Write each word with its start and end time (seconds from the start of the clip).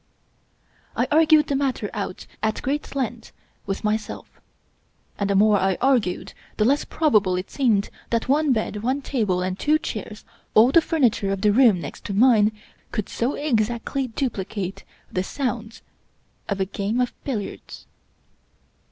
I 0.95 1.07
ar 1.11 1.27
gued 1.27 1.45
the 1.45 1.55
matter 1.55 1.87
out 1.93 2.25
at 2.41 2.63
great 2.63 2.95
length 2.95 3.31
with 3.67 3.83
myself; 3.83 4.41
and 5.19 5.29
the 5.29 5.35
more 5.35 5.59
I 5.59 5.77
argued 5.79 6.33
the 6.57 6.65
less 6.65 6.83
probable 6.85 7.35
it 7.35 7.51
seemed 7.51 7.91
that 8.09 8.27
one 8.27 8.51
bed, 8.51 8.77
one 8.81 9.03
table, 9.03 9.43
and 9.43 9.59
two 9.59 9.77
chairs— 9.77 10.25
all 10.55 10.71
the 10.71 10.81
furniture 10.81 11.31
of 11.31 11.41
the 11.41 11.53
room 11.53 11.79
next 11.79 12.03
to 12.05 12.15
mine— 12.15 12.51
could 12.91 13.09
so 13.09 13.35
exactly 13.35 14.07
duplicate 14.07 14.83
the 15.11 15.21
sounds 15.21 15.83
of 16.49 16.59
a 16.59 16.65
game 16.65 16.99
of 16.99 17.13
billiards. 17.23 17.85